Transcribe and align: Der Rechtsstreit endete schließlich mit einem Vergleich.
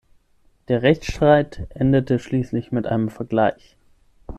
Der 0.67 0.81
Rechtsstreit 0.81 1.67
endete 1.75 2.17
schließlich 2.17 2.71
mit 2.71 2.87
einem 2.87 3.09
Vergleich. 3.11 3.77